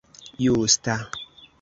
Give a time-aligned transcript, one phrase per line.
[0.43, 0.95] justa